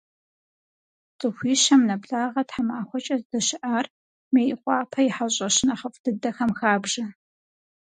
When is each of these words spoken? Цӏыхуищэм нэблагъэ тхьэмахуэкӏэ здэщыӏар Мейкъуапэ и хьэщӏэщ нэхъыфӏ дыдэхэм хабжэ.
Цӏыхуищэм 1.19 1.81
нэблагъэ 1.87 2.43
тхьэмахуэкӏэ 2.47 3.15
здэщыӏар 3.21 3.85
Мейкъуапэ 4.33 4.99
и 5.07 5.09
хьэщӏэщ 5.15 5.55
нэхъыфӏ 5.67 5.99
дыдэхэм 6.03 6.51
хабжэ. 6.59 7.05